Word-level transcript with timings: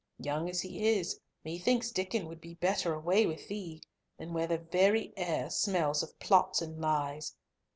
Young 0.17 0.49
as 0.49 0.61
he 0.61 0.97
is, 0.97 1.19
methinks 1.45 1.91
Diccon 1.91 2.25
would 2.25 2.41
be 2.41 2.55
better 2.55 2.95
away 2.95 3.27
with 3.27 3.47
thee 3.49 3.83
than 4.17 4.33
where 4.33 4.47
the 4.47 4.57
very 4.57 5.13
air 5.15 5.51
smells 5.51 6.01
of 6.01 6.17
plots 6.17 6.59
and 6.59 6.79
lies." 6.81 7.35